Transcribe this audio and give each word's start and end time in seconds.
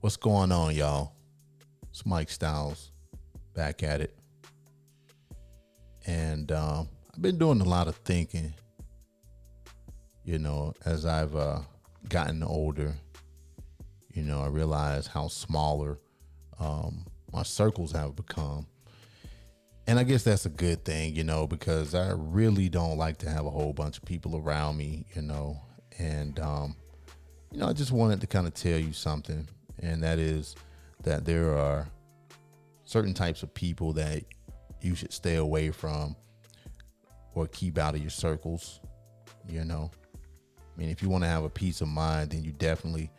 What's 0.00 0.16
going 0.16 0.50
on, 0.50 0.74
y'all? 0.74 1.12
It's 1.90 2.06
Mike 2.06 2.30
Styles 2.30 2.90
back 3.54 3.82
at 3.82 4.00
it. 4.00 4.16
And 6.06 6.50
um, 6.52 6.88
I've 7.12 7.20
been 7.20 7.36
doing 7.36 7.60
a 7.60 7.64
lot 7.64 7.86
of 7.86 7.96
thinking, 7.96 8.54
you 10.24 10.38
know, 10.38 10.72
as 10.86 11.04
I've 11.04 11.36
uh, 11.36 11.58
gotten 12.08 12.42
older. 12.42 12.94
You 14.14 14.22
know, 14.22 14.40
I 14.40 14.46
realize 14.46 15.06
how 15.06 15.28
smaller 15.28 15.98
um, 16.58 17.04
my 17.30 17.42
circles 17.42 17.92
have 17.92 18.16
become. 18.16 18.66
And 19.86 19.98
I 19.98 20.04
guess 20.04 20.22
that's 20.22 20.46
a 20.46 20.50
good 20.50 20.82
thing, 20.82 21.14
you 21.14 21.24
know, 21.24 21.46
because 21.46 21.94
I 21.94 22.14
really 22.16 22.70
don't 22.70 22.96
like 22.96 23.18
to 23.18 23.28
have 23.28 23.44
a 23.44 23.50
whole 23.50 23.74
bunch 23.74 23.98
of 23.98 24.06
people 24.06 24.38
around 24.38 24.78
me, 24.78 25.04
you 25.14 25.20
know. 25.20 25.60
And, 25.98 26.40
um, 26.40 26.74
you 27.52 27.58
know, 27.58 27.66
I 27.66 27.74
just 27.74 27.92
wanted 27.92 28.22
to 28.22 28.26
kind 28.26 28.46
of 28.46 28.54
tell 28.54 28.78
you 28.78 28.94
something 28.94 29.46
and 29.82 30.02
that 30.02 30.18
is 30.18 30.54
that 31.02 31.24
there 31.24 31.56
are 31.56 31.88
certain 32.84 33.14
types 33.14 33.42
of 33.42 33.52
people 33.54 33.92
that 33.94 34.24
you 34.80 34.94
should 34.94 35.12
stay 35.12 35.36
away 35.36 35.70
from 35.70 36.16
or 37.34 37.46
keep 37.46 37.78
out 37.78 37.94
of 37.94 38.00
your 38.00 38.10
circles. 38.10 38.80
You 39.48 39.64
know, 39.64 39.90
I 40.56 40.80
mean, 40.80 40.90
if 40.90 41.02
you 41.02 41.08
want 41.08 41.24
to 41.24 41.28
have 41.28 41.44
a 41.44 41.48
peace 41.48 41.80
of 41.80 41.88
mind, 41.88 42.30
then 42.30 42.44
you 42.44 42.52
definitely 42.52 43.10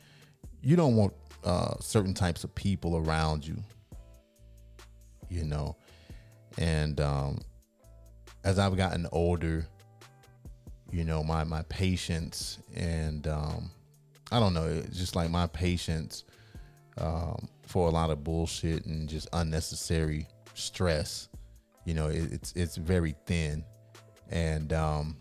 you 0.61 0.75
don't 0.75 0.95
want 0.95 1.13
uh, 1.43 1.75
certain 1.79 2.13
types 2.13 2.43
of 2.43 2.53
people 2.53 2.97
around 2.97 3.45
you. 3.45 3.57
You 5.29 5.45
know, 5.45 5.77
and 6.57 6.99
um, 6.99 7.39
as 8.43 8.59
I've 8.59 8.75
gotten 8.75 9.07
older, 9.11 9.65
you 10.91 11.05
know, 11.05 11.23
my 11.23 11.43
my 11.43 11.63
patience 11.63 12.59
and 12.75 13.27
um, 13.27 13.71
I 14.31 14.39
don't 14.39 14.53
know, 14.53 14.67
it's 14.67 14.97
just 14.97 15.15
like 15.15 15.29
my 15.29 15.47
patience 15.47 16.25
um, 16.97 17.47
for 17.67 17.87
a 17.87 17.91
lot 17.91 18.09
of 18.09 18.23
bullshit 18.23 18.85
and 18.85 19.07
just 19.07 19.27
unnecessary 19.33 20.27
stress. 20.53 21.29
You 21.85 21.93
know, 21.93 22.07
it, 22.07 22.31
it's 22.31 22.53
it's 22.53 22.75
very 22.77 23.15
thin, 23.25 23.63
and 24.29 24.71
um, 24.73 25.17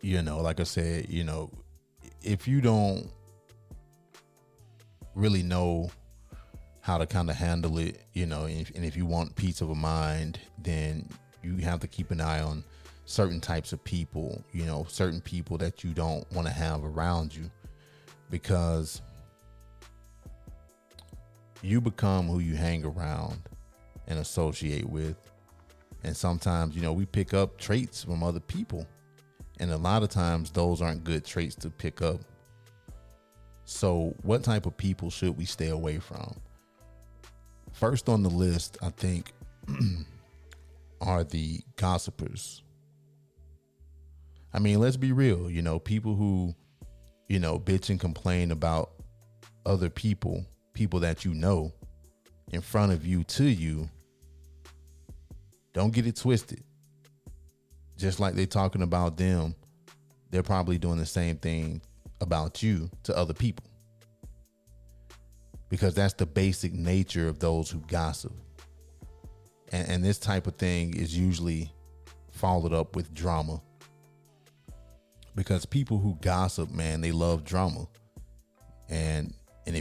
you 0.00 0.22
know, 0.22 0.40
like 0.40 0.60
I 0.60 0.64
said, 0.64 1.08
you 1.08 1.24
know, 1.24 1.50
if 2.22 2.48
you 2.48 2.60
don't 2.60 3.08
really 5.14 5.42
know 5.42 5.90
how 6.80 6.98
to 6.98 7.06
kind 7.06 7.30
of 7.30 7.36
handle 7.36 7.78
it, 7.78 8.04
you 8.12 8.26
know, 8.26 8.44
and 8.44 8.60
if, 8.60 8.70
and 8.74 8.84
if 8.84 8.96
you 8.96 9.06
want 9.06 9.34
peace 9.36 9.60
of 9.60 9.74
mind, 9.74 10.38
then 10.58 11.08
you 11.42 11.56
have 11.58 11.80
to 11.80 11.86
keep 11.86 12.10
an 12.10 12.20
eye 12.20 12.40
on 12.40 12.62
certain 13.06 13.40
types 13.40 13.72
of 13.72 13.82
people, 13.84 14.42
you 14.52 14.64
know, 14.64 14.86
certain 14.88 15.20
people 15.20 15.56
that 15.58 15.84
you 15.84 15.92
don't 15.92 16.30
want 16.32 16.46
to 16.46 16.52
have 16.52 16.84
around 16.84 17.34
you 17.34 17.50
because 18.30 19.00
you 21.64 21.80
become 21.80 22.26
who 22.26 22.40
you 22.40 22.54
hang 22.54 22.84
around 22.84 23.40
and 24.06 24.18
associate 24.18 24.88
with. 24.88 25.16
And 26.02 26.16
sometimes, 26.16 26.76
you 26.76 26.82
know, 26.82 26.92
we 26.92 27.06
pick 27.06 27.32
up 27.32 27.58
traits 27.58 28.04
from 28.04 28.22
other 28.22 28.40
people. 28.40 28.86
And 29.60 29.70
a 29.70 29.76
lot 29.76 30.02
of 30.02 30.10
times, 30.10 30.50
those 30.50 30.82
aren't 30.82 31.04
good 31.04 31.24
traits 31.24 31.54
to 31.56 31.70
pick 31.70 32.02
up. 32.02 32.20
So, 33.64 34.14
what 34.22 34.42
type 34.42 34.66
of 34.66 34.76
people 34.76 35.08
should 35.08 35.38
we 35.38 35.46
stay 35.46 35.68
away 35.68 35.98
from? 35.98 36.36
First 37.72 38.08
on 38.08 38.22
the 38.22 38.28
list, 38.28 38.76
I 38.82 38.90
think, 38.90 39.32
are 41.00 41.24
the 41.24 41.60
gossipers. 41.76 42.62
I 44.52 44.58
mean, 44.58 44.80
let's 44.80 44.96
be 44.96 45.12
real, 45.12 45.50
you 45.50 45.62
know, 45.62 45.78
people 45.78 46.14
who, 46.14 46.54
you 47.28 47.38
know, 47.38 47.58
bitch 47.58 47.88
and 47.88 47.98
complain 47.98 48.50
about 48.50 48.92
other 49.64 49.88
people 49.88 50.44
people 50.74 51.00
that 51.00 51.24
you 51.24 51.32
know 51.32 51.72
in 52.52 52.60
front 52.60 52.92
of 52.92 53.06
you 53.06 53.24
to 53.24 53.44
you, 53.44 53.88
don't 55.72 55.92
get 55.92 56.06
it 56.06 56.16
twisted. 56.16 56.62
Just 57.96 58.20
like 58.20 58.34
they're 58.34 58.46
talking 58.46 58.82
about 58.82 59.16
them, 59.16 59.54
they're 60.30 60.42
probably 60.42 60.78
doing 60.78 60.98
the 60.98 61.06
same 61.06 61.36
thing 61.36 61.80
about 62.20 62.62
you 62.62 62.90
to 63.04 63.16
other 63.16 63.34
people. 63.34 63.64
Because 65.68 65.94
that's 65.94 66.14
the 66.14 66.26
basic 66.26 66.72
nature 66.72 67.28
of 67.28 67.38
those 67.38 67.70
who 67.70 67.80
gossip. 67.86 68.32
And, 69.72 69.88
and 69.88 70.04
this 70.04 70.18
type 70.18 70.46
of 70.46 70.56
thing 70.56 70.94
is 70.94 71.16
usually 71.16 71.72
followed 72.30 72.72
up 72.72 72.94
with 72.94 73.14
drama. 73.14 73.60
Because 75.34 75.64
people 75.64 75.98
who 75.98 76.16
gossip, 76.20 76.70
man, 76.70 77.00
they 77.00 77.10
love 77.10 77.44
drama. 77.44 77.86
And 78.88 79.34
and 79.34 79.34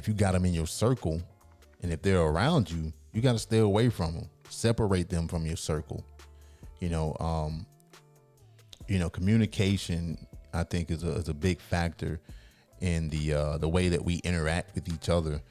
if 0.03 0.09
you 0.09 0.13
got 0.13 0.33
them 0.33 0.43
in 0.43 0.53
your 0.53 0.67
circle, 0.67 1.21
and 1.81 1.93
if 1.93 2.01
they're 2.01 2.19
around 2.19 2.69
you, 2.69 2.91
you 3.13 3.21
got 3.21 3.31
to 3.31 3.39
stay 3.39 3.59
away 3.59 3.87
from 3.87 4.13
them. 4.13 4.29
Separate 4.49 5.09
them 5.09 5.29
from 5.29 5.45
your 5.45 5.55
circle. 5.55 6.03
You 6.81 6.89
know, 6.89 7.15
um, 7.21 7.65
you 8.89 8.99
know, 8.99 9.09
communication. 9.09 10.27
I 10.53 10.63
think 10.63 10.91
is 10.91 11.03
a, 11.03 11.11
is 11.13 11.29
a 11.29 11.33
big 11.33 11.61
factor 11.61 12.19
in 12.81 13.07
the 13.07 13.33
uh, 13.33 13.57
the 13.59 13.69
way 13.69 13.87
that 13.87 14.03
we 14.03 14.15
interact 14.25 14.75
with 14.75 14.93
each 14.93 15.07
other. 15.07 15.41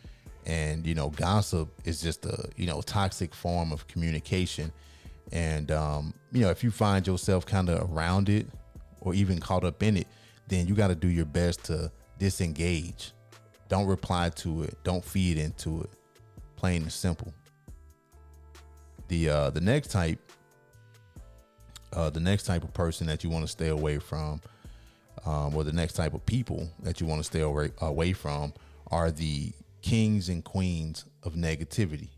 And 0.44 0.86
you 0.86 0.94
know, 0.94 1.08
gossip 1.08 1.70
is 1.86 2.02
just 2.02 2.26
a 2.26 2.50
you 2.54 2.66
know 2.66 2.82
toxic 2.82 3.34
form 3.34 3.72
of 3.72 3.88
communication. 3.88 4.70
And 5.32 5.70
um, 5.70 6.12
you 6.30 6.42
know, 6.42 6.50
if 6.50 6.62
you 6.62 6.70
find 6.70 7.06
yourself 7.06 7.46
kind 7.46 7.70
of 7.70 7.90
around 7.90 8.28
it 8.28 8.46
or 9.00 9.14
even 9.14 9.40
caught 9.40 9.64
up 9.64 9.82
in 9.82 9.96
it, 9.96 10.08
then 10.48 10.66
you 10.66 10.74
got 10.74 10.88
to 10.88 10.94
do 10.94 11.08
your 11.08 11.24
best 11.24 11.64
to 11.64 11.90
disengage 12.18 13.14
don't 13.72 13.86
reply 13.86 14.28
to 14.28 14.64
it. 14.64 14.76
Don't 14.84 15.02
feed 15.02 15.38
into 15.38 15.80
it. 15.80 15.88
Plain 16.56 16.82
and 16.82 16.92
simple. 16.92 17.32
The 19.08 19.30
uh, 19.30 19.48
the 19.48 19.62
next 19.62 19.90
type, 19.90 20.18
uh, 21.94 22.10
the 22.10 22.20
next 22.20 22.42
type 22.42 22.64
of 22.64 22.74
person 22.74 23.06
that 23.06 23.24
you 23.24 23.30
want 23.30 23.46
to 23.46 23.50
stay 23.50 23.68
away 23.68 23.98
from, 23.98 24.42
um, 25.24 25.56
or 25.56 25.64
the 25.64 25.72
next 25.72 25.94
type 25.94 26.12
of 26.12 26.26
people 26.26 26.68
that 26.82 27.00
you 27.00 27.06
want 27.06 27.20
to 27.20 27.24
stay 27.24 27.40
away, 27.40 27.70
away 27.80 28.12
from, 28.12 28.52
are 28.90 29.10
the 29.10 29.52
kings 29.80 30.28
and 30.28 30.44
queens 30.44 31.06
of 31.22 31.32
negativity. 31.32 32.10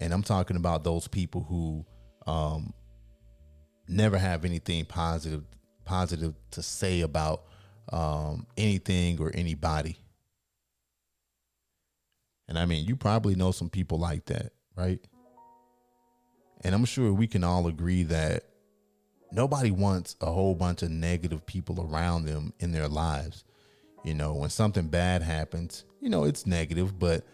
And 0.00 0.14
I'm 0.14 0.22
talking 0.22 0.56
about 0.56 0.82
those 0.82 1.08
people 1.08 1.42
who 1.42 1.84
um, 2.26 2.72
never 3.86 4.16
have 4.16 4.46
anything 4.46 4.86
positive 4.86 5.44
positive 5.84 6.34
to 6.52 6.62
say 6.62 7.02
about 7.02 7.42
um, 7.92 8.46
anything 8.56 9.20
or 9.20 9.30
anybody. 9.34 9.98
And 12.48 12.58
I 12.58 12.64
mean, 12.64 12.86
you 12.86 12.96
probably 12.96 13.34
know 13.34 13.52
some 13.52 13.68
people 13.68 13.98
like 13.98 14.24
that, 14.26 14.52
right? 14.74 15.00
And 16.62 16.74
I'm 16.74 16.84
sure 16.86 17.12
we 17.12 17.26
can 17.26 17.44
all 17.44 17.66
agree 17.66 18.02
that 18.04 18.44
nobody 19.30 19.70
wants 19.70 20.16
a 20.20 20.32
whole 20.32 20.54
bunch 20.54 20.82
of 20.82 20.90
negative 20.90 21.44
people 21.46 21.88
around 21.88 22.24
them 22.24 22.52
in 22.58 22.72
their 22.72 22.88
lives. 22.88 23.44
You 24.02 24.14
know, 24.14 24.34
when 24.34 24.50
something 24.50 24.88
bad 24.88 25.22
happens, 25.22 25.84
you 26.00 26.08
know, 26.08 26.24
it's 26.24 26.46
negative, 26.46 26.98
but 26.98 27.26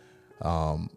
um, 0.43 0.91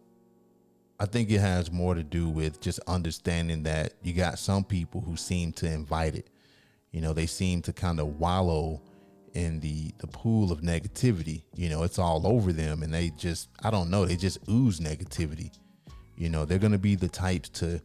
I 0.99 1.05
think 1.05 1.29
it 1.29 1.39
has 1.39 1.71
more 1.71 1.93
to 1.93 2.03
do 2.03 2.27
with 2.27 2.59
just 2.59 2.79
understanding 2.87 3.63
that 3.63 3.93
you 4.01 4.13
got 4.13 4.39
some 4.39 4.63
people 4.63 5.01
who 5.01 5.15
seem 5.15 5.51
to 5.53 5.71
invite 5.71 6.15
it. 6.15 6.29
You 6.91 7.01
know, 7.01 7.13
they 7.13 7.27
seem 7.27 7.61
to 7.63 7.73
kind 7.73 7.99
of 7.99 8.19
wallow 8.19 8.81
in 9.37 9.59
the 9.59 9.93
the 9.99 10.07
pool 10.07 10.51
of 10.51 10.61
negativity. 10.61 11.43
You 11.55 11.69
know, 11.69 11.83
it's 11.83 11.99
all 11.99 12.25
over 12.25 12.51
them, 12.51 12.81
and 12.81 12.91
they 12.91 13.11
just 13.11 13.49
I 13.63 13.69
don't 13.69 13.91
know, 13.91 14.03
they 14.03 14.15
just 14.15 14.39
ooze 14.49 14.79
negativity. 14.79 15.51
You 16.17 16.29
know, 16.29 16.43
they're 16.43 16.57
gonna 16.57 16.79
be 16.79 16.95
the 16.95 17.07
types 17.07 17.49
to 17.49 17.79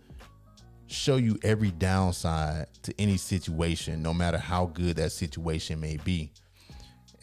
show 0.87 1.17
you 1.17 1.39
every 1.43 1.71
downside 1.71 2.69
to 2.85 2.95
any 2.99 3.19
situation, 3.19 4.03
no 4.03 4.15
matter 4.15 4.39
how 4.39 4.67
good 4.67 4.97
that 4.97 5.13
situation 5.13 5.79
may 5.79 5.99
be. 5.99 6.33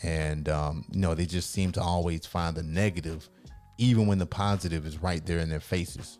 And 0.04 0.48
um, 0.48 0.86
you 0.92 1.00
know, 1.00 1.16
they 1.16 1.26
just 1.26 1.50
seem 1.50 1.72
to 1.74 1.82
always 1.82 2.28
find 2.28 2.56
the 2.56 2.64
negative, 2.64 3.28
even 3.80 4.06
when 4.06 4.20
the 4.20 4.28
positive 4.28 4.86
is 4.86 5.02
right 5.02 5.26
there 5.26 5.40
in 5.40 5.50
their 5.50 5.60
faces. 5.60 6.20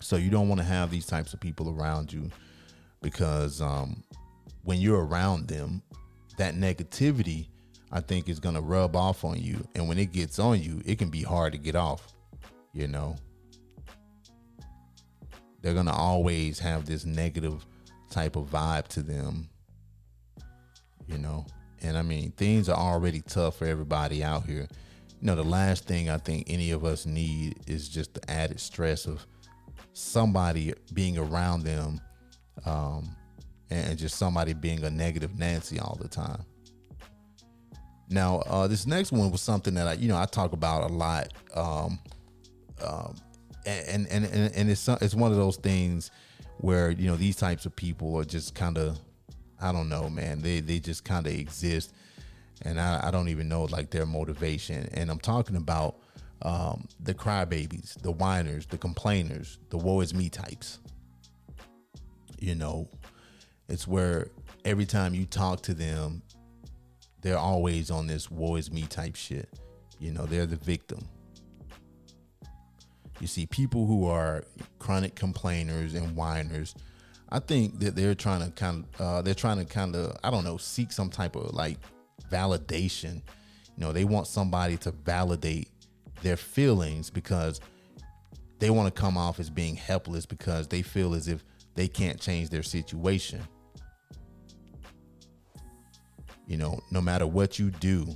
So 0.00 0.16
you 0.16 0.28
don't 0.28 0.48
want 0.48 0.60
to 0.60 0.66
have 0.66 0.90
these 0.90 1.06
types 1.06 1.32
of 1.32 1.40
people 1.40 1.74
around 1.74 2.12
you 2.12 2.30
because 3.00 3.62
um, 3.62 4.04
when 4.62 4.78
you're 4.78 5.04
around 5.04 5.48
them, 5.48 5.82
that 6.38 6.54
negativity 6.54 7.48
I 7.90 8.00
think 8.00 8.28
is 8.28 8.40
gonna 8.40 8.60
rub 8.60 8.96
off 8.96 9.24
on 9.24 9.40
you. 9.40 9.66
And 9.74 9.88
when 9.88 9.98
it 9.98 10.12
gets 10.12 10.38
on 10.38 10.60
you, 10.60 10.82
it 10.84 10.98
can 10.98 11.10
be 11.10 11.22
hard 11.22 11.52
to 11.52 11.58
get 11.58 11.76
off. 11.76 12.12
You 12.72 12.88
know, 12.88 13.16
they're 15.62 15.74
gonna 15.74 15.92
always 15.92 16.58
have 16.58 16.86
this 16.86 17.04
negative 17.04 17.64
type 18.10 18.36
of 18.36 18.50
vibe 18.50 18.88
to 18.88 19.02
them. 19.02 19.48
You 21.06 21.18
know, 21.18 21.46
and 21.82 21.96
I 21.96 22.02
mean 22.02 22.32
things 22.32 22.68
are 22.68 22.76
already 22.76 23.22
tough 23.22 23.56
for 23.58 23.66
everybody 23.66 24.22
out 24.22 24.44
here. 24.44 24.68
You 25.20 25.26
know, 25.26 25.34
the 25.34 25.44
last 25.44 25.86
thing 25.86 26.10
I 26.10 26.18
think 26.18 26.44
any 26.48 26.70
of 26.70 26.84
us 26.84 27.06
need 27.06 27.60
is 27.66 27.88
just 27.88 28.14
the 28.14 28.30
added 28.30 28.60
stress 28.60 29.06
of 29.06 29.26
somebody 29.92 30.74
being 30.92 31.18
around 31.18 31.64
them, 31.64 32.00
um, 32.64 33.16
and 33.70 33.98
just 33.98 34.16
somebody 34.16 34.52
being 34.52 34.82
a 34.84 34.90
negative 34.90 35.38
Nancy 35.38 35.78
all 35.78 35.98
the 36.00 36.08
time. 36.08 36.42
Now, 38.10 38.38
uh, 38.46 38.66
this 38.66 38.86
next 38.86 39.12
one 39.12 39.30
was 39.30 39.42
something 39.42 39.74
that 39.74 39.86
I, 39.86 39.92
you 39.94 40.08
know, 40.08 40.16
I 40.16 40.24
talk 40.24 40.52
about 40.52 40.90
a 40.90 40.94
lot. 40.94 41.32
Um, 41.54 41.98
um, 42.82 43.16
and, 43.66 44.06
and, 44.08 44.24
and, 44.24 44.54
and 44.54 44.70
it's, 44.70 44.88
it's 44.88 45.14
one 45.14 45.30
of 45.30 45.36
those 45.36 45.56
things 45.56 46.10
where, 46.58 46.90
you 46.90 47.06
know, 47.06 47.16
these 47.16 47.36
types 47.36 47.66
of 47.66 47.76
people 47.76 48.16
are 48.16 48.24
just 48.24 48.54
kind 48.54 48.78
of, 48.78 48.98
I 49.60 49.72
don't 49.72 49.88
know, 49.88 50.08
man, 50.08 50.40
they, 50.40 50.60
they 50.60 50.78
just 50.78 51.04
kind 51.04 51.26
of 51.26 51.32
exist. 51.34 51.92
And 52.62 52.80
I, 52.80 53.08
I 53.08 53.10
don't 53.10 53.28
even 53.28 53.48
know 53.48 53.64
like 53.64 53.90
their 53.90 54.06
motivation. 54.06 54.88
And 54.94 55.10
I'm 55.10 55.20
talking 55.20 55.56
about, 55.56 55.96
um, 56.42 56.86
the 57.00 57.12
crybabies, 57.12 58.00
the 58.00 58.12
whiners, 58.12 58.66
the 58.66 58.78
complainers, 58.78 59.58
the 59.70 59.76
woe 59.76 60.00
is 60.00 60.14
me 60.14 60.30
types. 60.30 60.78
You 62.38 62.54
know, 62.54 62.88
it's 63.68 63.86
where 63.86 64.30
every 64.64 64.86
time 64.86 65.14
you 65.14 65.26
talk 65.26 65.62
to 65.62 65.74
them, 65.74 66.22
they're 67.20 67.38
always 67.38 67.90
on 67.90 68.06
this 68.06 68.30
woe 68.30 68.56
is 68.56 68.70
me 68.70 68.82
type 68.82 69.16
shit. 69.16 69.48
You 69.98 70.12
know, 70.12 70.26
they're 70.26 70.46
the 70.46 70.56
victim. 70.56 71.06
You 73.20 73.26
see, 73.26 73.46
people 73.46 73.86
who 73.86 74.06
are 74.06 74.44
chronic 74.78 75.16
complainers 75.16 75.94
and 75.94 76.14
whiners, 76.14 76.74
I 77.30 77.40
think 77.40 77.80
that 77.80 77.96
they're 77.96 78.14
trying 78.14 78.44
to 78.44 78.50
kind 78.52 78.84
of, 78.84 79.00
uh, 79.00 79.22
they're 79.22 79.34
trying 79.34 79.58
to 79.58 79.64
kind 79.64 79.96
of, 79.96 80.16
I 80.22 80.30
don't 80.30 80.44
know, 80.44 80.56
seek 80.56 80.92
some 80.92 81.10
type 81.10 81.34
of 81.34 81.52
like 81.52 81.78
validation. 82.30 83.14
You 83.76 83.84
know, 83.84 83.92
they 83.92 84.04
want 84.04 84.28
somebody 84.28 84.76
to 84.78 84.92
validate 84.92 85.68
their 86.22 86.36
feelings 86.36 87.10
because 87.10 87.60
they 88.60 88.70
want 88.70 88.92
to 88.92 89.00
come 89.00 89.16
off 89.16 89.40
as 89.40 89.50
being 89.50 89.76
helpless 89.76 90.26
because 90.26 90.68
they 90.68 90.82
feel 90.82 91.14
as 91.14 91.28
if 91.28 91.44
they 91.74 91.88
can't 91.88 92.20
change 92.20 92.50
their 92.50 92.62
situation. 92.62 93.40
You 96.48 96.56
know, 96.56 96.80
no 96.90 97.02
matter 97.02 97.26
what 97.26 97.58
you 97.58 97.70
do, 97.70 98.06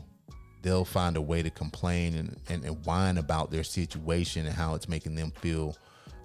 they'll 0.62 0.87
find 0.87 1.19
a 1.19 1.20
way 1.20 1.43
to 1.43 1.50
complain 1.50 2.14
and, 2.14 2.40
and, 2.49 2.64
and 2.64 2.84
whine 2.87 3.19
about 3.19 3.50
their 3.50 3.62
situation 3.62 4.46
and 4.46 4.55
how 4.55 4.75
it's 4.75 4.88
making 4.88 5.14
them 5.14 5.32
feel 5.32 5.76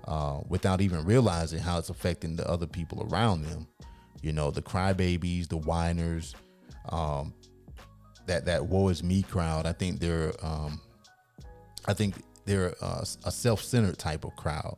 uh, 0.06 0.40
without 0.48 0.80
even 0.80 1.04
realizing 1.04 1.60
how 1.60 1.78
it's 1.78 1.90
affecting 1.90 2.38
the 2.38 2.50
other 2.50 2.66
people 2.66 3.06
around 3.12 3.44
them. 3.44 3.68
You 4.22 4.32
know, 4.32 4.52
the 4.52 4.62
crybabies, 4.62 5.50
the 5.50 5.58
whiners, 5.58 6.34
um, 6.88 7.34
that 8.26 8.46
that 8.46 8.66
woe 8.66 8.88
is 8.88 9.04
me 9.04 9.22
crowd. 9.24 9.66
I 9.66 9.74
think 9.74 10.00
they're, 10.00 10.32
um, 10.42 10.80
I 11.88 11.94
think 11.94 12.16
they're 12.46 12.74
a, 12.82 13.06
a 13.26 13.32
self-centered 13.32 13.98
type 13.98 14.24
of 14.24 14.34
crowd. 14.38 14.78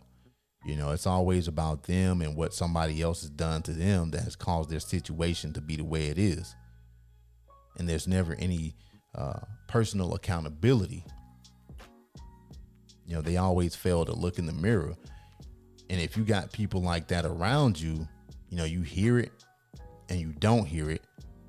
You 0.65 0.75
know, 0.77 0.91
it's 0.91 1.05
always 1.05 1.47
about 1.47 1.83
them 1.83 2.21
and 2.23 2.35
what 2.35 2.55
somebody 2.55 3.03
else 3.03 3.21
has 3.21 3.29
done 3.29 3.61
to 3.63 3.71
them 3.71 4.09
that 4.11 4.21
has 4.21 4.35
caused 4.35 4.71
their 4.71 4.79
situation 4.79 5.53
to 5.53 5.61
be 5.61 5.75
the 5.75 5.85
way 5.85 6.07
it 6.07 6.17
is 6.17 6.55
and 7.79 7.87
there's 7.87 8.07
never 8.07 8.35
any 8.35 8.75
uh, 9.15 9.39
personal 9.67 10.13
accountability. 10.13 11.03
You 13.07 13.15
know, 13.15 13.21
they 13.21 13.37
always 13.37 13.73
fail 13.73 14.05
to 14.05 14.13
look 14.13 14.37
in 14.37 14.45
the 14.45 14.53
mirror. 14.53 14.93
And 15.89 15.99
if 15.99 16.15
you 16.15 16.23
got 16.23 16.51
people 16.51 16.81
like 16.81 17.07
that 17.07 17.25
around 17.25 17.81
you, 17.81 18.07
you 18.49 18.57
know, 18.57 18.65
you 18.65 18.81
hear 18.81 19.17
it 19.17 19.31
and 20.09 20.19
you 20.19 20.33
don't 20.39 20.65
hear 20.65 20.89
it, 20.89 21.03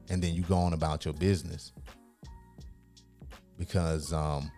and 0.09 0.23
then 0.23 0.35
you 0.35 0.43
go 0.43 0.57
on 0.57 0.73
about 0.73 1.05
your 1.05 1.15
business. 1.15 1.73
Because 3.59 4.13
um, 4.13 4.51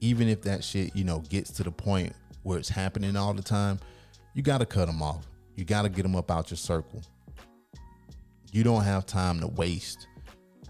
even 0.00 0.28
if 0.28 0.42
that 0.42 0.64
shit, 0.64 0.94
you 0.96 1.04
know, 1.04 1.20
gets 1.20 1.50
to 1.52 1.62
the 1.62 1.70
point 1.70 2.12
where 2.42 2.58
it's 2.58 2.68
happening 2.68 3.16
all 3.16 3.34
the 3.34 3.42
time, 3.42 3.78
you 4.34 4.42
got 4.42 4.58
to 4.58 4.66
cut 4.66 4.86
them 4.86 5.02
off. 5.02 5.26
You 5.54 5.64
got 5.64 5.82
to 5.82 5.88
get 5.88 6.02
them 6.02 6.16
up 6.16 6.30
out 6.30 6.50
your 6.50 6.58
circle. 6.58 7.02
You 8.50 8.64
don't 8.64 8.82
have 8.82 9.06
time 9.06 9.40
to 9.40 9.48
waste 9.48 10.08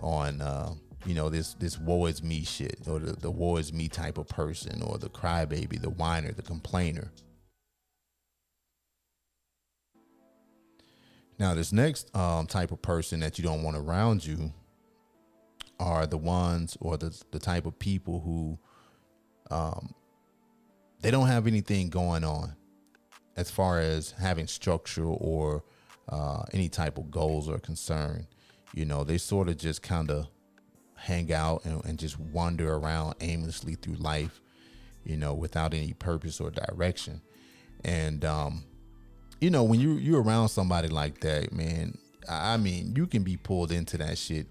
on 0.05 0.41
uh, 0.41 0.75
you 1.07 1.15
know 1.15 1.29
this 1.29 1.55
this 1.55 1.79
woe 1.79 2.07
is 2.07 2.23
me 2.23 2.45
shit 2.45 2.79
or 2.87 2.99
the, 2.99 3.13
the 3.13 3.31
woe 3.31 3.57
is 3.57 3.73
me 3.73 3.89
type 3.89 4.19
of 4.19 4.29
person 4.29 4.83
or 4.83 4.99
the 4.99 5.09
crybaby, 5.09 5.81
the 5.81 5.91
whiner, 5.91 6.33
the 6.33 6.43
complainer. 6.43 7.11
Now, 11.37 11.55
this 11.55 11.73
next 11.73 12.15
um, 12.15 12.47
type 12.47 12.71
of 12.71 12.81
person 12.81 13.19
that 13.21 13.39
you 13.39 13.45
don't 13.45 13.65
want 13.65 13.77
around 13.77 14.25
you 14.25 14.53
are 15.81 16.07
the 16.07 16.19
ones 16.19 16.77
or 16.81 16.97
the 16.97 17.21
the 17.33 17.39
type 17.39 17.67
of 17.67 17.79
people 17.79 18.21
who 18.21 18.59
um, 19.51 19.95
they 21.01 21.11
don't 21.11 21.27
have 21.27 21.47
anything 21.47 21.91
going 21.91 22.25
on 22.25 22.55
as 23.37 23.51
far 23.51 23.81
as 23.81 24.13
having 24.13 24.47
structure 24.47 25.05
or 25.07 25.65
uh, 26.09 26.45
any 26.53 26.69
type 26.69 26.99
of 26.99 27.11
goals 27.11 27.49
or 27.49 27.59
concern. 27.59 28.27
You 28.75 28.85
know, 28.85 29.05
they 29.05 29.19
sort 29.19 29.49
of 29.49 29.57
just 29.57 29.83
kind 29.83 30.11
of 30.11 30.27
hang 30.97 31.33
out 31.33 31.65
and, 31.65 31.85
and 31.85 31.97
just 31.97 32.19
wander 32.19 32.75
around 32.75 33.15
aimlessly 33.21 33.77
through 33.77 33.95
life, 33.95 34.41
you 35.05 35.17
know, 35.17 35.33
without 35.33 35.75
any 35.75 35.93
purpose 35.93 36.41
or 36.41 36.51
direction. 36.51 37.21
And 37.85 38.25
um, 38.25 38.65
you 39.41 39.51
know, 39.51 39.63
when 39.63 39.79
you 39.79 39.93
you're 39.93 40.23
around 40.23 40.49
somebody 40.49 40.89
like 40.89 41.21
that, 41.21 41.53
man, 41.53 41.97
I 42.29 42.57
mean, 42.57 42.95
you 42.97 43.07
can 43.07 43.23
be 43.23 43.37
pulled 43.37 43.71
into 43.71 43.97
that 43.99 44.19
shit. 44.19 44.49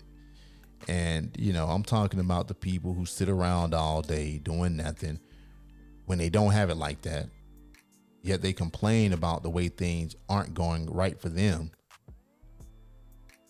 And, 0.88 1.36
you 1.38 1.54
know, 1.54 1.68
I'm 1.68 1.84
talking 1.84 2.20
about 2.20 2.48
the 2.48 2.54
people 2.54 2.94
who 2.94 3.06
sit 3.06 3.30
around 3.30 3.74
all 3.74 4.02
day 4.02 4.38
doing 4.38 4.78
nothing 4.78 5.20
when 6.06 6.18
they 6.18 6.30
don't 6.30 6.52
have 6.52 6.70
it 6.70 6.75
like 6.75 7.02
that. 7.04 7.28
Yet 8.22 8.42
they 8.42 8.54
complain 8.54 9.12
about 9.12 9.44
the 9.44 9.50
way 9.50 9.68
things 9.68 10.16
aren't 10.30 10.54
going 10.54 10.90
right 10.90 11.20
for 11.20 11.30
them 11.30 11.72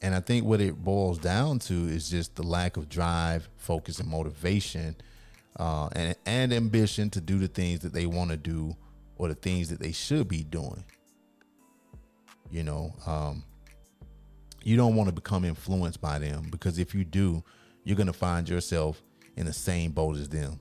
and 0.04 0.14
I 0.14 0.20
think 0.20 0.46
what 0.46 0.60
it 0.60 0.84
boils 0.84 1.18
down 1.18 1.60
to 1.60 1.74
is 1.74 2.10
just 2.10 2.36
the 2.36 2.44
lack 2.44 2.76
of 2.76 2.90
drive, 2.90 3.48
focus, 3.56 4.00
and 4.00 4.10
motivation, 4.10 4.98
uh, 5.58 5.88
and 5.94 6.16
and 6.26 6.52
ambition 6.52 7.10
to 7.12 7.22
do 7.22 7.40
the 7.40 7.48
things 7.48 7.80
that 7.80 7.94
they 7.94 8.06
want 8.06 8.30
to 8.30 8.38
do 8.38 8.76
or 9.16 9.30
the 9.30 9.36
things 9.36 9.70
that 9.70 9.80
they 9.80 9.94
should 9.94 10.28
be 10.28 10.44
doing. 10.44 10.84
You 12.52 12.64
know, 12.64 12.94
um, 13.08 13.44
you 14.62 14.76
don't 14.76 14.96
want 14.96 15.08
to 15.08 15.16
become 15.16 15.46
influenced 15.46 16.02
by 16.02 16.20
them 16.20 16.50
because 16.52 16.80
if 16.80 16.94
you 16.94 17.06
do, 17.06 17.42
you're 17.86 17.98
gonna 17.98 18.12
find 18.12 18.48
yourself 18.50 19.02
in 19.38 19.46
the 19.46 19.54
same 19.54 19.92
boat 19.92 20.18
as 20.18 20.28
them. 20.28 20.60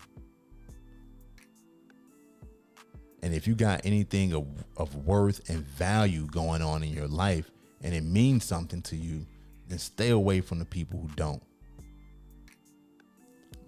And 3.25 3.35
if 3.35 3.49
you 3.49 3.57
got 3.57 3.85
anything 3.85 4.35
of, 4.35 4.47
of 4.77 4.95
worth 5.05 5.51
and 5.51 5.65
value 5.65 6.27
going 6.29 6.63
on 6.63 6.85
in 6.85 6.93
your 6.93 7.09
life 7.09 7.51
and 7.83 7.95
it 7.95 8.05
means 8.05 8.45
something 8.45 8.83
to 8.83 8.97
you, 8.97 9.27
and 9.71 9.81
stay 9.81 10.11
away 10.11 10.41
from 10.41 10.59
the 10.59 10.65
people 10.65 11.01
who 11.01 11.09
don't. 11.17 11.43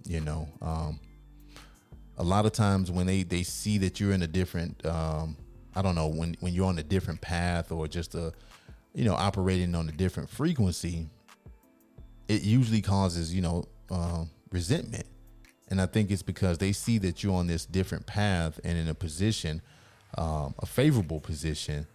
You 0.06 0.20
know, 0.20 0.48
um, 0.60 1.00
a 2.18 2.22
lot 2.22 2.46
of 2.46 2.52
times 2.52 2.90
when 2.90 3.06
they 3.06 3.22
they 3.22 3.42
see 3.42 3.78
that 3.78 4.00
you're 4.00 4.12
in 4.12 4.22
a 4.22 4.26
different, 4.26 4.84
um, 4.86 5.36
I 5.74 5.82
don't 5.82 5.94
know, 5.94 6.08
when 6.08 6.36
when 6.40 6.52
you're 6.52 6.66
on 6.66 6.78
a 6.78 6.82
different 6.82 7.20
path 7.20 7.72
or 7.72 7.88
just 7.88 8.14
a, 8.14 8.32
you 8.94 9.04
know, 9.04 9.14
operating 9.14 9.74
on 9.74 9.88
a 9.88 9.92
different 9.92 10.28
frequency, 10.28 11.08
it 12.28 12.42
usually 12.42 12.82
causes 12.82 13.34
you 13.34 13.42
know 13.42 13.64
uh, 13.90 14.24
resentment, 14.50 15.06
and 15.68 15.80
I 15.80 15.86
think 15.86 16.10
it's 16.10 16.22
because 16.22 16.58
they 16.58 16.72
see 16.72 16.98
that 16.98 17.22
you're 17.22 17.34
on 17.34 17.46
this 17.46 17.64
different 17.64 18.06
path 18.06 18.60
and 18.62 18.76
in 18.76 18.88
a 18.88 18.94
position, 18.94 19.62
um, 20.18 20.54
a 20.58 20.66
favorable 20.66 21.20
position. 21.20 21.86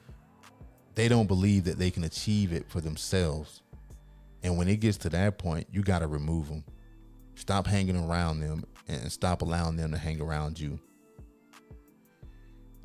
They 1.00 1.08
don't 1.08 1.27
believe 1.27 1.63
that 1.63 1.79
they 1.79 1.91
can 1.91 2.03
achieve 2.03 2.51
it 2.51 2.70
for 2.70 2.82
themselves 2.82 3.62
and 4.44 4.58
when 4.58 4.68
it 4.68 4.77
gets 4.77 4.98
to 5.00 5.10
that 5.10 5.38
point, 5.38 5.68
you 5.72 5.82
got 5.82 6.00
to 6.00 6.08
remove 6.08 6.48
them. 6.48 6.63
Stop 7.36 7.68
hanging 7.68 7.98
around 7.98 8.39
them 8.39 8.63
and 8.88 9.12
stop 9.12 9.41
allowing 9.41 9.75
them 9.75 9.91
to 9.91 9.98
hang 9.98 10.22
around 10.22 10.60
you. 10.60 10.79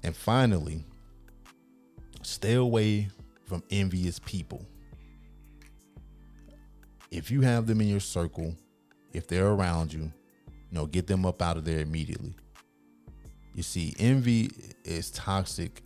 And 0.02 0.14
finally, 0.14 0.84
stay 2.22 2.54
away 2.54 3.08
from 3.46 3.62
envious 3.70 4.18
people. 4.18 4.64
If 7.10 7.30
you 7.30 7.42
have 7.42 7.66
them 7.66 7.80
in 7.80 7.88
your 7.88 8.00
circle, 8.00 8.54
if 9.12 9.28
they're 9.28 9.48
around 9.48 9.92
you, 9.92 10.12
you 10.46 10.72
know, 10.72 10.86
get 10.86 11.06
them 11.06 11.24
up 11.24 11.40
out 11.40 11.56
of 11.56 11.64
there 11.64 11.80
immediately. 11.80 12.34
You 13.54 13.62
see, 13.62 13.94
envy 13.98 14.50
is 14.84 15.10
toxic 15.12 15.82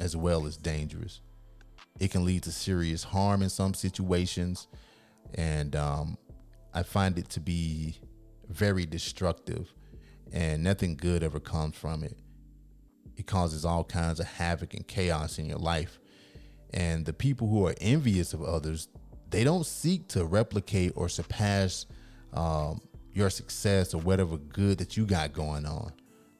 as 0.00 0.16
well 0.16 0.46
as 0.46 0.56
dangerous. 0.56 1.20
It 2.00 2.10
can 2.10 2.24
lead 2.24 2.42
to 2.44 2.52
serious 2.52 3.04
harm 3.04 3.42
in 3.42 3.48
some 3.48 3.74
situations 3.74 4.66
and 5.34 5.76
um, 5.76 6.18
I 6.74 6.82
find 6.82 7.18
it 7.18 7.28
to 7.30 7.40
be 7.40 7.98
very 8.48 8.86
destructive 8.86 9.72
and 10.32 10.62
nothing 10.62 10.96
good 10.96 11.22
ever 11.22 11.40
comes 11.40 11.76
from 11.76 12.02
it. 12.02 12.16
It 13.16 13.26
causes 13.26 13.64
all 13.64 13.84
kinds 13.84 14.20
of 14.20 14.26
havoc 14.26 14.74
and 14.74 14.86
chaos 14.86 15.38
in 15.38 15.46
your 15.46 15.58
life. 15.58 15.98
And 16.72 17.04
the 17.04 17.12
people 17.12 17.48
who 17.48 17.66
are 17.66 17.74
envious 17.80 18.32
of 18.32 18.42
others, 18.42 18.88
they 19.28 19.44
don't 19.44 19.66
seek 19.66 20.08
to 20.08 20.24
replicate 20.24 20.92
or 20.96 21.08
surpass 21.08 21.86
um, 22.32 22.80
your 23.12 23.28
success 23.28 23.92
or 23.92 24.00
whatever 24.00 24.38
good 24.38 24.78
that 24.78 24.96
you 24.96 25.04
got 25.04 25.34
going 25.34 25.66
on. 25.66 25.92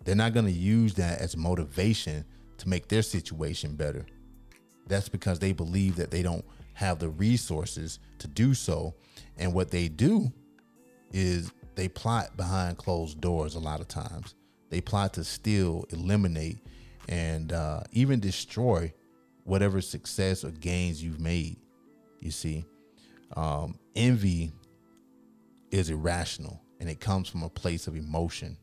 They're 0.04 0.14
not 0.14 0.32
going 0.32 0.46
to 0.46 0.52
use 0.52 0.94
that 0.94 1.20
as 1.20 1.36
motivation 1.36 2.24
to 2.58 2.68
make 2.68 2.88
their 2.88 3.02
situation 3.02 3.76
better. 3.76 4.06
That's 4.86 5.08
because 5.08 5.38
they 5.38 5.52
believe 5.52 5.96
that 5.96 6.10
they 6.10 6.22
don't 6.22 6.44
have 6.74 6.98
the 6.98 7.08
resources 7.08 7.98
to 8.18 8.28
do 8.28 8.54
so. 8.54 8.94
And 9.36 9.54
what 9.54 9.70
they 9.70 9.88
do 9.88 10.32
is 11.12 11.52
they 11.74 11.88
plot 11.88 12.36
behind 12.36 12.78
closed 12.78 13.20
doors 13.20 13.54
a 13.54 13.60
lot 13.60 13.80
of 13.80 13.88
times. 13.88 14.34
They 14.70 14.80
plot 14.80 15.14
to 15.14 15.24
steal, 15.24 15.84
eliminate, 15.90 16.58
and 17.08 17.52
uh, 17.52 17.82
even 17.92 18.20
destroy 18.20 18.92
whatever 19.44 19.80
success 19.80 20.44
or 20.44 20.50
gains 20.50 21.02
you've 21.02 21.20
made. 21.20 21.58
You 22.20 22.30
see, 22.30 22.64
um, 23.36 23.78
envy 23.94 24.52
is 25.70 25.90
irrational 25.90 26.60
and 26.80 26.88
it 26.88 27.00
comes 27.00 27.28
from 27.28 27.42
a 27.42 27.48
place 27.48 27.86
of 27.86 27.96
emotion. 27.96 28.56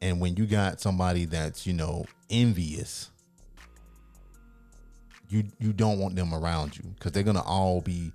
And 0.00 0.20
when 0.20 0.36
you 0.36 0.46
got 0.46 0.80
somebody 0.80 1.24
that's, 1.24 1.66
you 1.66 1.72
know, 1.72 2.06
envious, 2.30 3.10
you 5.28 5.44
you 5.58 5.72
don't 5.72 5.98
want 5.98 6.16
them 6.16 6.32
around 6.32 6.76
you 6.76 6.84
because 6.94 7.12
they're 7.12 7.22
gonna 7.22 7.42
all 7.42 7.80
be, 7.80 8.12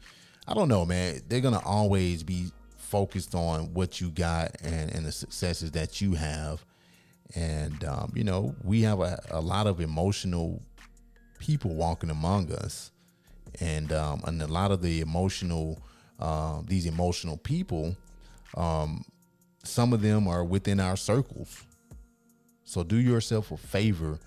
I 0.48 0.54
don't 0.54 0.68
know, 0.68 0.86
man. 0.86 1.22
They're 1.28 1.42
gonna 1.42 1.62
always 1.64 2.24
be 2.24 2.52
focused 2.78 3.36
on 3.36 3.74
what 3.74 4.02
you 4.02 4.10
got 4.10 4.56
and 4.62 4.94
and 4.94 5.06
the 5.06 5.12
successes 5.12 5.72
that 5.72 6.02
you 6.02 6.14
have. 6.14 6.64
And 7.36 7.84
um, 7.84 8.12
you 8.16 8.24
know, 8.24 8.56
we 8.64 8.82
have 8.84 9.00
a, 9.00 9.20
a 9.32 9.42
lot 9.42 9.68
of 9.68 9.80
emotional 9.80 10.62
people 11.40 11.76
walking 11.76 12.10
among 12.10 12.52
us, 12.52 12.92
and 13.60 13.92
um, 13.92 14.22
and 14.26 14.42
a 14.42 14.48
lot 14.48 14.72
of 14.72 14.82
the 14.82 15.02
emotional 15.02 15.82
uh, 16.20 16.62
these 16.66 16.86
emotional 16.86 17.38
people, 17.38 17.96
um, 18.56 19.04
some 19.64 19.94
of 19.94 20.02
them 20.02 20.28
are 20.28 20.44
within 20.44 20.80
our 20.80 20.96
circles. 20.96 21.64
So 22.66 22.84
do 22.84 22.98
yourself 22.98 23.52
a 23.52 23.58
favor 23.58 24.20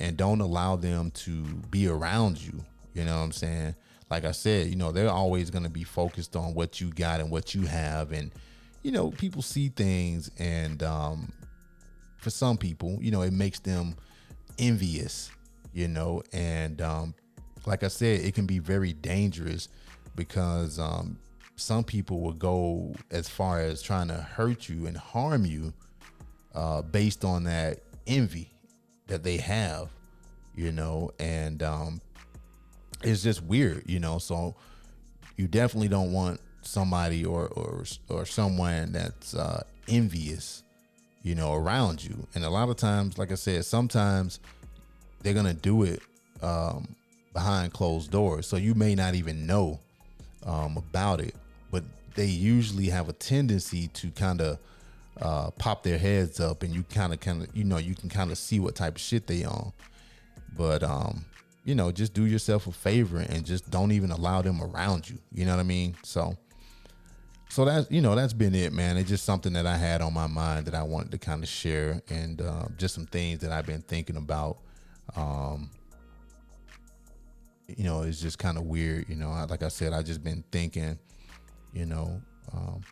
and 0.00 0.16
don't 0.16 0.40
allow 0.40 0.76
them 0.76 1.10
to 1.12 1.42
be 1.70 1.88
around 1.88 2.42
you. 2.42 2.64
You 2.92 3.04
know 3.04 3.16
what 3.16 3.24
I'm 3.24 3.32
saying? 3.32 3.74
Like 4.10 4.24
I 4.24 4.32
said, 4.32 4.68
you 4.68 4.76
know, 4.76 4.92
they're 4.92 5.10
always 5.10 5.50
going 5.50 5.64
to 5.64 5.70
be 5.70 5.84
focused 5.84 6.36
on 6.36 6.54
what 6.54 6.80
you 6.80 6.90
got 6.90 7.20
and 7.20 7.30
what 7.30 7.54
you 7.54 7.62
have. 7.62 8.12
And, 8.12 8.30
you 8.82 8.92
know, 8.92 9.10
people 9.10 9.42
see 9.42 9.68
things 9.68 10.30
and 10.38 10.82
um, 10.82 11.32
for 12.18 12.30
some 12.30 12.56
people, 12.56 12.98
you 13.00 13.10
know, 13.10 13.22
it 13.22 13.32
makes 13.32 13.60
them 13.60 13.96
envious, 14.58 15.30
you 15.72 15.88
know, 15.88 16.22
and 16.32 16.80
um, 16.80 17.14
like 17.66 17.82
I 17.82 17.88
said, 17.88 18.20
it 18.20 18.34
can 18.34 18.46
be 18.46 18.58
very 18.58 18.92
dangerous 18.92 19.68
because 20.16 20.78
um, 20.78 21.18
some 21.56 21.84
people 21.84 22.20
will 22.20 22.32
go 22.32 22.94
as 23.10 23.28
far 23.28 23.60
as 23.60 23.82
trying 23.82 24.08
to 24.08 24.14
hurt 24.14 24.68
you 24.68 24.86
and 24.86 24.96
harm 24.96 25.44
you 25.44 25.72
uh, 26.54 26.82
based 26.82 27.24
on 27.24 27.44
that 27.44 27.80
envy 28.06 28.50
that 29.06 29.22
they 29.22 29.36
have, 29.38 29.88
you 30.54 30.72
know, 30.72 31.10
and 31.18 31.62
um, 31.62 32.00
it's 33.02 33.22
just 33.22 33.42
weird, 33.42 33.84
you 33.86 34.00
know. 34.00 34.18
So 34.18 34.54
you 35.36 35.46
definitely 35.46 35.88
don't 35.88 36.12
want 36.12 36.40
somebody 36.62 37.24
or 37.24 37.48
or 37.48 37.84
or 38.08 38.24
someone 38.24 38.92
that's 38.92 39.34
uh, 39.34 39.62
envious, 39.88 40.62
you 41.22 41.34
know, 41.34 41.52
around 41.52 42.02
you. 42.02 42.26
And 42.34 42.44
a 42.44 42.50
lot 42.50 42.68
of 42.68 42.76
times, 42.76 43.18
like 43.18 43.30
I 43.30 43.36
said, 43.36 43.64
sometimes 43.64 44.40
they're 45.22 45.34
gonna 45.34 45.54
do 45.54 45.82
it 45.82 46.00
um, 46.42 46.94
behind 47.32 47.72
closed 47.72 48.10
doors, 48.10 48.46
so 48.46 48.56
you 48.56 48.74
may 48.74 48.94
not 48.94 49.14
even 49.14 49.46
know 49.46 49.80
um, 50.46 50.76
about 50.76 51.20
it. 51.20 51.34
But 51.70 51.84
they 52.14 52.26
usually 52.26 52.86
have 52.86 53.08
a 53.08 53.12
tendency 53.12 53.88
to 53.88 54.10
kind 54.10 54.40
of 54.40 54.58
uh, 55.20 55.50
pop 55.52 55.82
their 55.82 55.98
heads 55.98 56.40
up 56.40 56.62
and 56.62 56.74
you 56.74 56.82
kind 56.84 57.12
of 57.12 57.20
kind 57.20 57.42
of 57.42 57.56
you 57.56 57.64
know 57.64 57.78
you 57.78 57.94
can 57.94 58.08
kind 58.08 58.30
of 58.30 58.38
see 58.38 58.58
what 58.58 58.74
type 58.74 58.96
of 58.96 59.00
shit 59.00 59.26
they 59.26 59.44
on. 59.44 59.72
But 60.56 60.82
um 60.82 61.24
you 61.64 61.74
know 61.74 61.90
just 61.92 62.14
do 62.14 62.26
yourself 62.26 62.66
a 62.66 62.72
favor 62.72 63.18
and 63.18 63.44
just 63.44 63.70
don't 63.70 63.92
even 63.92 64.10
allow 64.10 64.42
them 64.42 64.62
around 64.62 65.08
you. 65.08 65.18
You 65.32 65.46
know 65.46 65.52
what 65.52 65.60
i 65.60 65.64
mean? 65.64 65.96
So 66.02 66.36
so 67.48 67.64
that's 67.64 67.90
you 67.90 68.00
know 68.00 68.14
that's 68.14 68.32
been 68.32 68.54
it 68.54 68.72
man. 68.72 68.96
It's 68.96 69.08
just 69.08 69.24
something 69.24 69.52
that 69.52 69.66
i 69.66 69.76
had 69.76 70.00
on 70.02 70.12
my 70.12 70.26
mind 70.26 70.66
that 70.66 70.74
i 70.74 70.82
wanted 70.82 71.12
to 71.12 71.18
kind 71.18 71.42
of 71.42 71.48
share 71.48 72.02
and 72.08 72.40
uh, 72.40 72.66
just 72.76 72.94
some 72.94 73.06
things 73.06 73.40
that 73.40 73.52
i've 73.52 73.66
been 73.66 73.82
thinking 73.82 74.16
about. 74.16 74.58
Um 75.16 75.70
you 77.68 77.84
know 77.84 78.02
it's 78.02 78.20
just 78.20 78.38
kind 78.38 78.58
of 78.58 78.64
weird 78.64 79.08
you 79.08 79.16
know. 79.16 79.30
Like 79.48 79.62
i 79.62 79.68
said 79.68 79.92
i 79.92 80.02
just 80.02 80.22
been 80.22 80.44
thinking 80.50 80.98
you 81.72 81.86
know 81.86 82.20
um 82.52 82.82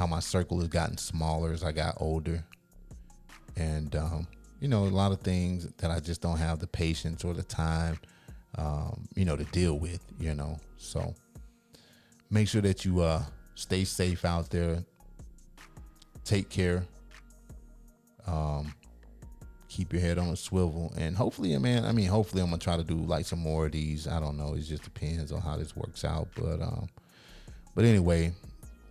how 0.00 0.06
my 0.06 0.18
circle 0.18 0.58
has 0.60 0.68
gotten 0.68 0.96
smaller 0.96 1.52
as 1.52 1.62
I 1.62 1.72
got 1.72 1.94
older. 1.98 2.42
And, 3.56 3.94
um, 3.94 4.26
you 4.58 4.66
know, 4.66 4.84
a 4.84 4.88
lot 4.88 5.12
of 5.12 5.20
things 5.20 5.70
that 5.76 5.90
I 5.90 6.00
just 6.00 6.22
don't 6.22 6.38
have 6.38 6.58
the 6.58 6.66
patience 6.66 7.22
or 7.22 7.34
the 7.34 7.42
time, 7.42 7.98
um, 8.56 9.06
you 9.14 9.26
know, 9.26 9.36
to 9.36 9.44
deal 9.44 9.78
with, 9.78 10.02
you 10.18 10.34
know. 10.34 10.58
So 10.78 11.14
make 12.30 12.48
sure 12.48 12.62
that 12.62 12.86
you 12.86 13.00
uh, 13.00 13.22
stay 13.54 13.84
safe 13.84 14.24
out 14.24 14.48
there. 14.48 14.82
Take 16.24 16.48
care. 16.48 16.86
Um, 18.26 18.72
keep 19.68 19.92
your 19.92 20.00
head 20.00 20.16
on 20.16 20.28
a 20.28 20.36
swivel. 20.36 20.94
And 20.96 21.14
hopefully, 21.14 21.54
man, 21.58 21.84
I 21.84 21.92
mean, 21.92 22.06
hopefully 22.06 22.40
I'm 22.42 22.48
going 22.48 22.58
to 22.58 22.64
try 22.64 22.78
to 22.78 22.84
do 22.84 22.96
like 22.96 23.26
some 23.26 23.40
more 23.40 23.66
of 23.66 23.72
these. 23.72 24.08
I 24.08 24.18
don't 24.18 24.38
know. 24.38 24.54
It 24.54 24.60
just 24.60 24.82
depends 24.82 25.30
on 25.30 25.42
how 25.42 25.58
this 25.58 25.76
works 25.76 26.06
out. 26.06 26.28
But, 26.34 26.62
um, 26.62 26.88
but 27.74 27.84
anyway, 27.84 28.32